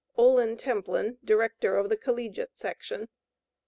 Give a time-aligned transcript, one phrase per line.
[0.17, 3.07] OLIN TEMPLIN, Director of the Collegiate Section.